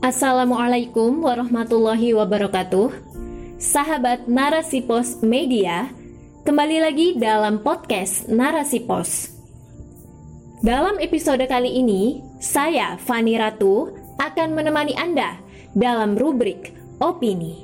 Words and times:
Assalamualaikum 0.00 1.20
warahmatullahi 1.20 2.16
wabarakatuh. 2.16 2.88
Sahabat 3.60 4.24
Narasi 4.24 4.80
Pos 4.80 5.20
Media, 5.20 5.92
kembali 6.48 6.80
lagi 6.80 7.08
dalam 7.20 7.60
podcast 7.60 8.24
Narasi 8.24 8.80
Pos. 8.88 9.28
Dalam 10.64 10.96
episode 11.04 11.44
kali 11.44 11.84
ini, 11.84 12.24
saya 12.40 12.96
Fani 12.96 13.36
Ratu 13.36 13.92
akan 14.16 14.56
menemani 14.56 14.96
Anda 14.96 15.36
dalam 15.76 16.16
rubrik 16.16 16.72
opini. 16.96 17.60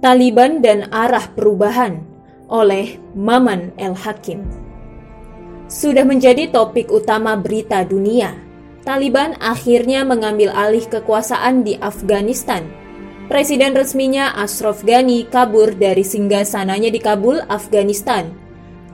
Taliban 0.00 0.64
dan 0.64 0.88
arah 0.88 1.28
perubahan 1.36 2.00
oleh 2.48 2.96
Maman 3.12 3.76
El 3.76 3.92
Hakim. 3.92 4.40
Sudah 5.68 6.08
menjadi 6.08 6.48
topik 6.48 6.88
utama 6.88 7.36
berita 7.36 7.84
dunia 7.84 8.48
Taliban 8.90 9.38
akhirnya 9.38 10.02
mengambil 10.02 10.50
alih 10.50 10.82
kekuasaan 10.82 11.62
di 11.62 11.78
Afghanistan. 11.78 12.66
Presiden 13.30 13.70
resminya 13.70 14.34
Ashraf 14.34 14.82
Ghani 14.82 15.30
kabur 15.30 15.70
dari 15.78 16.02
singgasananya 16.02 16.90
di 16.90 16.98
Kabul, 16.98 17.38
Afghanistan. 17.46 18.34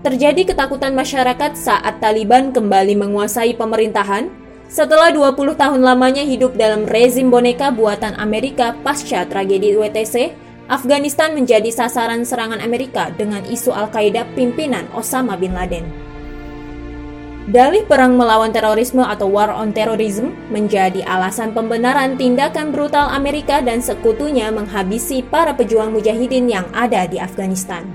Terjadi 0.05 0.53
ketakutan 0.53 0.93
masyarakat 0.93 1.57
saat 1.57 1.97
Taliban 1.97 2.53
kembali 2.53 2.93
menguasai 2.93 3.57
pemerintahan 3.57 4.29
setelah 4.69 5.09
20 5.17 5.57
tahun 5.57 5.81
lamanya 5.81 6.29
hidup 6.29 6.61
dalam 6.61 6.85
rezim 6.85 7.33
boneka 7.33 7.73
buatan 7.73 8.21
Amerika 8.21 8.77
pasca 8.85 9.25
tragedi 9.25 9.73
WTC, 9.81 10.37
Afghanistan 10.69 11.33
menjadi 11.33 11.73
sasaran 11.73 12.21
serangan 12.29 12.61
Amerika 12.61 13.09
dengan 13.17 13.41
isu 13.49 13.73
Al-Qaeda 13.73 14.29
pimpinan 14.37 14.85
Osama 14.93 15.41
bin 15.41 15.57
Laden. 15.57 16.06
Dalih 17.47 17.87
perang 17.87 18.19
melawan 18.19 18.51
terorisme 18.51 19.07
atau 19.07 19.31
war 19.31 19.55
on 19.55 19.71
terrorism 19.71 20.35
menjadi 20.51 21.07
alasan 21.07 21.55
pembenaran 21.55 22.19
tindakan 22.19 22.75
brutal 22.75 23.07
Amerika 23.07 23.63
dan 23.63 23.79
sekutunya 23.79 24.51
menghabisi 24.51 25.23
para 25.23 25.55
pejuang 25.55 25.95
mujahidin 25.95 26.51
yang 26.51 26.67
ada 26.75 27.07
di 27.07 27.23
Afghanistan. 27.23 27.87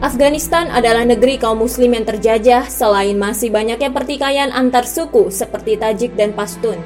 Afghanistan 0.00 0.72
adalah 0.72 1.04
negeri 1.04 1.36
kaum 1.36 1.60
muslim 1.60 1.92
yang 1.92 2.08
terjajah 2.08 2.64
selain 2.72 3.20
masih 3.20 3.52
banyaknya 3.52 3.92
pertikaian 3.92 4.48
antar 4.48 4.88
suku 4.88 5.28
seperti 5.28 5.76
Tajik 5.76 6.16
dan 6.16 6.32
Pashtun. 6.32 6.80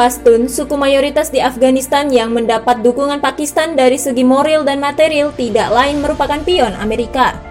Pashtun, 0.00 0.48
suku 0.48 0.72
mayoritas 0.80 1.28
di 1.28 1.44
Afghanistan 1.44 2.08
yang 2.08 2.32
mendapat 2.32 2.80
dukungan 2.80 3.20
Pakistan 3.20 3.76
dari 3.76 4.00
segi 4.00 4.24
moral 4.24 4.64
dan 4.64 4.80
material 4.80 5.36
tidak 5.36 5.68
lain 5.68 6.00
merupakan 6.00 6.40
pion 6.40 6.72
Amerika. 6.80 7.49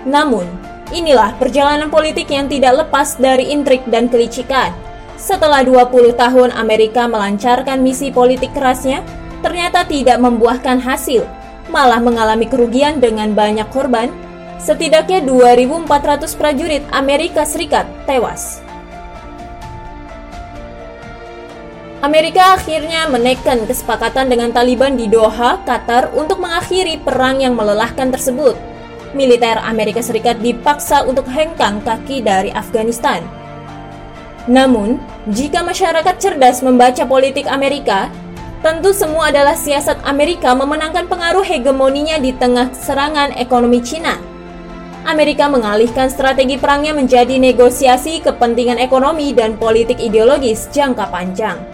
Namun, 0.04 0.46
inilah 0.92 1.38
perjalanan 1.40 1.88
politik 1.88 2.28
yang 2.30 2.50
tidak 2.50 2.86
lepas 2.86 3.16
dari 3.18 3.54
intrik 3.54 3.86
dan 3.88 4.12
kelicikan. 4.12 4.74
Setelah 5.16 5.64
20 5.64 6.20
tahun 6.20 6.50
Amerika 6.52 7.08
melancarkan 7.08 7.80
misi 7.80 8.12
politik 8.12 8.52
kerasnya, 8.52 9.06
ternyata 9.40 9.88
tidak 9.88 10.20
membuahkan 10.20 10.84
hasil, 10.84 11.24
malah 11.72 12.02
mengalami 12.04 12.50
kerugian 12.50 13.00
dengan 13.00 13.32
banyak 13.32 13.68
korban. 13.72 14.12
Setidaknya 14.60 15.24
2.400 15.28 16.40
prajurit 16.40 16.84
Amerika 16.96 17.44
Serikat 17.44 17.84
tewas. 18.08 18.64
Amerika 22.04 22.60
akhirnya 22.60 23.08
menekan 23.08 23.64
kesepakatan 23.64 24.28
dengan 24.28 24.52
Taliban 24.52 25.00
di 25.00 25.08
Doha, 25.08 25.64
Qatar 25.64 26.12
untuk 26.12 26.44
mengakhiri 26.44 27.00
perang 27.00 27.40
yang 27.40 27.56
melelahkan 27.56 28.12
tersebut. 28.12 28.60
Militer 29.16 29.56
Amerika 29.64 30.04
Serikat 30.04 30.44
dipaksa 30.44 31.08
untuk 31.08 31.24
hengkang 31.32 31.80
kaki 31.80 32.20
dari 32.20 32.52
Afghanistan. 32.52 33.24
Namun, 34.52 35.00
jika 35.32 35.64
masyarakat 35.64 36.20
cerdas 36.20 36.60
membaca 36.60 37.08
politik 37.08 37.48
Amerika, 37.48 38.12
tentu 38.60 38.92
semua 38.92 39.32
adalah 39.32 39.56
siasat 39.56 40.04
Amerika 40.04 40.52
memenangkan 40.52 41.08
pengaruh 41.08 41.48
hegemoninya 41.48 42.20
di 42.20 42.36
tengah 42.36 42.68
serangan 42.76 43.32
ekonomi 43.40 43.80
Cina. 43.80 44.20
Amerika 45.08 45.48
mengalihkan 45.48 46.12
strategi 46.12 46.60
perangnya 46.60 46.92
menjadi 46.92 47.40
negosiasi 47.40 48.20
kepentingan 48.20 48.84
ekonomi 48.84 49.32
dan 49.32 49.56
politik 49.56 50.04
ideologis 50.04 50.68
jangka 50.68 51.08
panjang. 51.08 51.73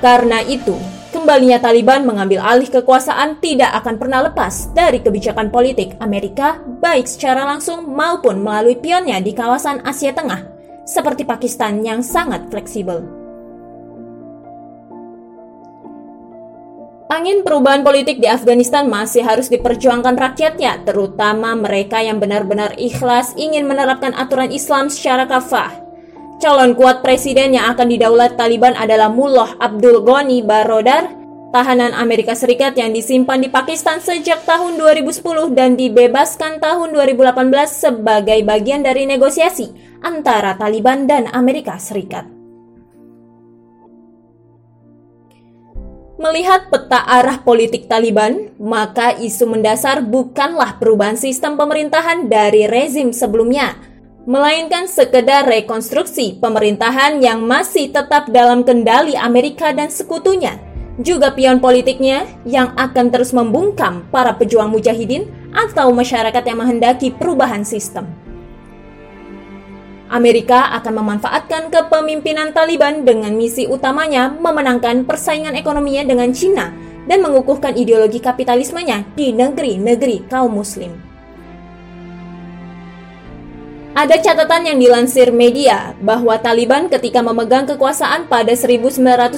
Karena 0.00 0.40
itu, 0.40 0.80
kembalinya 1.12 1.60
Taliban 1.60 2.08
mengambil 2.08 2.40
alih 2.40 2.72
kekuasaan 2.72 3.36
tidak 3.44 3.68
akan 3.84 4.00
pernah 4.00 4.24
lepas 4.24 4.72
dari 4.72 5.04
kebijakan 5.04 5.52
politik 5.52 5.92
Amerika, 6.00 6.56
baik 6.80 7.04
secara 7.04 7.44
langsung 7.44 7.84
maupun 7.84 8.40
melalui 8.40 8.80
pionnya 8.80 9.20
di 9.20 9.36
kawasan 9.36 9.84
Asia 9.84 10.16
Tengah, 10.16 10.40
seperti 10.88 11.28
Pakistan 11.28 11.84
yang 11.84 12.00
sangat 12.00 12.48
fleksibel. 12.48 13.04
Angin 17.12 17.44
perubahan 17.44 17.84
politik 17.84 18.22
di 18.22 18.30
Afghanistan 18.30 18.88
masih 18.88 19.20
harus 19.20 19.52
diperjuangkan 19.52 20.16
rakyatnya, 20.16 20.88
terutama 20.88 21.52
mereka 21.58 22.00
yang 22.00 22.22
benar-benar 22.22 22.72
ikhlas 22.80 23.36
ingin 23.36 23.68
menerapkan 23.68 24.16
aturan 24.16 24.48
Islam 24.48 24.88
secara 24.88 25.28
kafah 25.28 25.89
Calon 26.40 26.72
kuat 26.72 27.04
presiden 27.04 27.52
yang 27.52 27.68
akan 27.76 27.92
didaulat 27.92 28.40
Taliban 28.40 28.72
adalah 28.72 29.12
Mullah 29.12 29.60
Abdul 29.60 30.00
Ghani 30.00 30.40
Barodar, 30.40 31.12
tahanan 31.52 31.92
Amerika 31.92 32.32
Serikat 32.32 32.80
yang 32.80 32.96
disimpan 32.96 33.44
di 33.44 33.52
Pakistan 33.52 34.00
sejak 34.00 34.48
tahun 34.48 34.80
2010 34.80 35.20
dan 35.52 35.76
dibebaskan 35.76 36.56
tahun 36.64 36.96
2018 36.96 37.44
sebagai 37.68 38.40
bagian 38.48 38.80
dari 38.80 39.04
negosiasi 39.04 39.68
antara 40.00 40.56
Taliban 40.56 41.04
dan 41.04 41.28
Amerika 41.28 41.76
Serikat. 41.76 42.24
Melihat 46.16 46.72
peta 46.72 47.04
arah 47.04 47.44
politik 47.44 47.84
Taliban, 47.84 48.48
maka 48.56 49.12
isu 49.12 49.44
mendasar 49.44 50.00
bukanlah 50.00 50.80
perubahan 50.80 51.20
sistem 51.20 51.60
pemerintahan 51.60 52.32
dari 52.32 52.64
rezim 52.64 53.12
sebelumnya, 53.12 53.89
melainkan 54.30 54.86
sekedar 54.86 55.42
rekonstruksi 55.42 56.38
pemerintahan 56.38 57.18
yang 57.18 57.42
masih 57.42 57.90
tetap 57.90 58.30
dalam 58.30 58.62
kendali 58.62 59.18
Amerika 59.18 59.74
dan 59.74 59.90
sekutunya, 59.90 60.54
juga 61.02 61.34
pion 61.34 61.58
politiknya 61.58 62.30
yang 62.46 62.70
akan 62.78 63.10
terus 63.10 63.34
membungkam 63.34 64.06
para 64.14 64.30
pejuang 64.38 64.70
mujahidin 64.70 65.26
atau 65.50 65.90
masyarakat 65.90 66.46
yang 66.46 66.62
menghendaki 66.62 67.10
perubahan 67.10 67.66
sistem. 67.66 68.06
Amerika 70.14 70.78
akan 70.78 71.02
memanfaatkan 71.02 71.74
kepemimpinan 71.74 72.54
Taliban 72.54 73.02
dengan 73.02 73.34
misi 73.34 73.66
utamanya 73.66 74.30
memenangkan 74.30 75.10
persaingan 75.10 75.58
ekonominya 75.58 76.06
dengan 76.06 76.30
Cina 76.30 76.70
dan 77.10 77.18
mengukuhkan 77.18 77.74
ideologi 77.74 78.22
kapitalismenya 78.22 79.10
di 79.18 79.34
negeri-negeri 79.34 80.30
kaum 80.30 80.54
muslim. 80.54 81.09
Ada 84.00 84.16
catatan 84.16 84.64
yang 84.64 84.80
dilansir 84.80 85.28
media 85.28 85.92
bahwa 86.00 86.32
Taliban 86.40 86.88
ketika 86.88 87.20
memegang 87.20 87.68
kekuasaan 87.68 88.32
pada 88.32 88.56
1996 88.56 89.36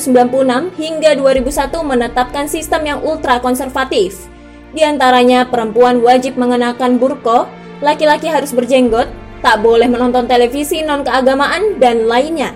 hingga 0.78 1.18
2001 1.18 1.82
menetapkan 1.82 2.46
sistem 2.46 2.86
yang 2.86 3.02
ultra 3.02 3.42
konservatif. 3.42 4.30
Di 4.70 4.86
antaranya 4.86 5.50
perempuan 5.50 5.98
wajib 5.98 6.38
mengenakan 6.38 6.94
burko, 6.94 7.50
laki-laki 7.82 8.30
harus 8.30 8.54
berjenggot, 8.54 9.10
tak 9.42 9.66
boleh 9.66 9.90
menonton 9.90 10.30
televisi 10.30 10.86
non-keagamaan, 10.86 11.82
dan 11.82 12.06
lainnya. 12.06 12.54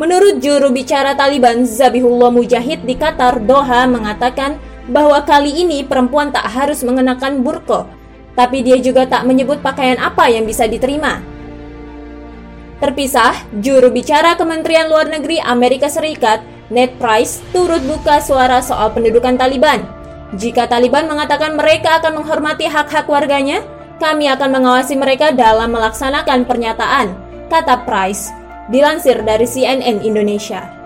Menurut 0.00 0.40
juru 0.40 0.72
bicara 0.72 1.12
Taliban 1.12 1.68
Zabihullah 1.68 2.32
Mujahid 2.32 2.88
di 2.88 2.96
Qatar, 2.96 3.44
Doha 3.44 3.84
mengatakan 3.84 4.56
bahwa 4.88 5.20
kali 5.28 5.68
ini 5.68 5.84
perempuan 5.84 6.32
tak 6.32 6.48
harus 6.48 6.80
mengenakan 6.80 7.44
burko, 7.44 7.99
tapi 8.40 8.64
dia 8.64 8.80
juga 8.80 9.04
tak 9.04 9.28
menyebut 9.28 9.60
pakaian 9.60 10.00
apa 10.00 10.32
yang 10.32 10.48
bisa 10.48 10.64
diterima. 10.64 11.20
Terpisah, 12.80 13.36
juru 13.60 13.92
bicara 13.92 14.32
Kementerian 14.40 14.88
Luar 14.88 15.12
Negeri 15.12 15.36
Amerika 15.44 15.92
Serikat, 15.92 16.40
Ned 16.72 16.96
Price, 16.96 17.44
turut 17.52 17.84
buka 17.84 18.24
suara 18.24 18.64
soal 18.64 18.96
pendudukan 18.96 19.36
Taliban. 19.36 19.84
Jika 20.40 20.64
Taliban 20.64 21.04
mengatakan 21.04 21.60
mereka 21.60 22.00
akan 22.00 22.24
menghormati 22.24 22.64
hak-hak 22.64 23.04
warganya, 23.04 23.60
kami 24.00 24.32
akan 24.32 24.56
mengawasi 24.56 24.96
mereka 24.96 25.36
dalam 25.36 25.76
melaksanakan 25.76 26.48
pernyataan, 26.48 27.12
kata 27.52 27.84
Price, 27.84 28.32
dilansir 28.72 29.20
dari 29.28 29.44
CNN 29.44 30.00
Indonesia. 30.00 30.79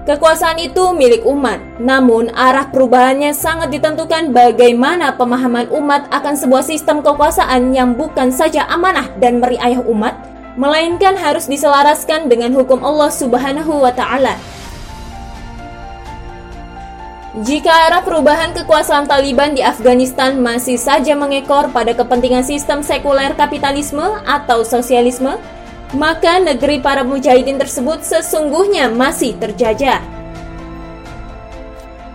Kekuasaan 0.00 0.56
itu 0.56 0.96
milik 0.96 1.28
umat, 1.28 1.60
namun 1.76 2.32
arah 2.32 2.72
perubahannya 2.72 3.36
sangat 3.36 3.68
ditentukan 3.68 4.32
bagaimana 4.32 5.12
pemahaman 5.12 5.68
umat 5.68 6.08
akan 6.08 6.40
sebuah 6.40 6.64
sistem 6.64 7.04
kekuasaan 7.04 7.76
yang 7.76 7.92
bukan 7.92 8.32
saja 8.32 8.64
amanah 8.72 9.12
dan 9.20 9.44
meriayah 9.44 9.84
umat, 9.84 10.16
melainkan 10.56 11.20
harus 11.20 11.44
diselaraskan 11.44 12.32
dengan 12.32 12.48
hukum 12.56 12.80
Allah 12.80 13.12
Subhanahu 13.12 13.84
wa 13.84 13.92
Ta'ala. 13.92 14.40
Jika 17.44 17.70
arah 17.92 18.00
perubahan 18.00 18.56
kekuasaan 18.56 19.04
Taliban 19.04 19.52
di 19.52 19.60
Afghanistan 19.60 20.40
masih 20.40 20.80
saja 20.80 21.12
mengekor 21.12 21.70
pada 21.76 21.92
kepentingan 21.92 22.42
sistem 22.42 22.80
sekuler 22.80 23.36
kapitalisme 23.36 24.02
atau 24.24 24.64
sosialisme, 24.64 25.36
maka 25.90 26.38
negeri 26.38 26.78
para 26.78 27.02
mujahidin 27.02 27.58
tersebut 27.58 28.06
sesungguhnya 28.06 28.90
masih 28.94 29.34
terjajah. 29.38 29.98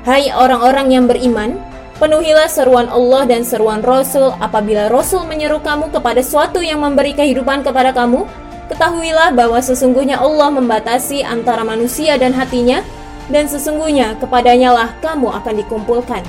Hai 0.06 0.30
orang-orang 0.31 0.94
yang 0.94 1.06
beriman, 1.10 1.60
penuhilah 1.98 2.48
seruan 2.48 2.88
Allah 2.88 3.25
dan 3.25 3.42
seruan 3.42 3.81
Rasul 3.81 4.31
apabila 4.38 4.88
Rasul 4.88 5.25
menyeru 5.25 5.60
kamu 5.60 5.89
kepada 5.92 6.22
suatu 6.22 6.62
yang 6.62 6.86
memberi 6.86 7.18
kehidupan 7.18 7.66
kepada 7.66 7.92
kamu, 7.92 8.24
ketahuilah 8.69 9.33
bahwa 9.33 9.60
sesungguhnya 9.60 10.22
Allah 10.22 10.54
membatasi 10.54 11.25
antara 11.25 11.66
manusia 11.66 12.16
dan 12.22 12.31
hatinya, 12.38 12.86
dan 13.33 13.50
sesungguhnya 13.50 14.13
kepadanya 14.22 14.72
lah 14.72 14.89
kamu 15.01 15.33
akan 15.42 15.54
dikumpulkan. 15.66 16.22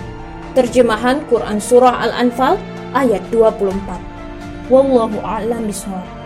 Terjemahan 0.57 1.21
Quran 1.29 1.61
Surah 1.61 2.01
Al-Anfal 2.01 2.57
ayat 2.97 3.21
24 3.29 3.77
Wallahu 4.73 5.21
a'lam 5.21 5.69
bishawab 5.69 6.25